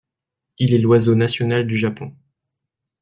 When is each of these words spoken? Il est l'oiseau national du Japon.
Il 0.57 0.73
est 0.73 0.79
l'oiseau 0.79 1.13
national 1.13 1.67
du 1.67 1.77
Japon. 1.77 2.15